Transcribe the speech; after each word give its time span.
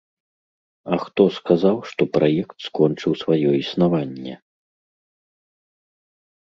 А 0.95 0.97
хто 1.03 1.27
сказаў, 1.39 1.77
што 1.91 2.01
праект 2.17 2.57
скончыў 2.71 3.11
сваё 3.23 3.49
існаванне? 3.61 4.43